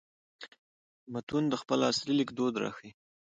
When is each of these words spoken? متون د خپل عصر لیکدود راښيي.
متون 1.11 1.43
د 1.49 1.53
خپل 1.61 1.79
عصر 1.89 2.07
لیکدود 2.19 2.53
راښيي. 2.61 2.91